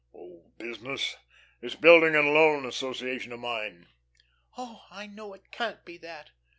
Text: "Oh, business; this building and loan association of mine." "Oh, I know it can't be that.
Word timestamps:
"Oh, 0.15 0.51
business; 0.57 1.15
this 1.59 1.75
building 1.75 2.15
and 2.15 2.33
loan 2.33 2.65
association 2.65 3.31
of 3.33 3.39
mine." 3.39 3.85
"Oh, 4.57 4.85
I 4.89 5.05
know 5.05 5.35
it 5.35 5.51
can't 5.51 5.85
be 5.85 5.97
that. 5.99 6.31